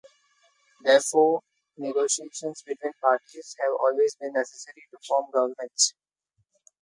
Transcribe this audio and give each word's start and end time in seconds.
Therefore, 0.81 1.43
negotiations 1.77 2.63
between 2.63 2.93
parties 3.03 3.55
have 3.59 3.73
always 3.79 4.15
been 4.15 4.33
necessary 4.33 4.87
to 4.89 4.97
form 5.07 5.29
governments. 5.31 5.93